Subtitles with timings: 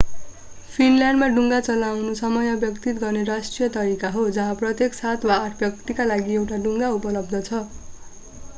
[0.75, 6.11] फिनल्यान्डमा डुङ्गा चलाउनु समय व्यतीत गर्ने राष्ट्रिय तरिका हो जहाँ प्रत्येक सात वा आठ व्यक्तिका
[6.13, 7.61] लागि एक डुङ्गा उपलब्ध छ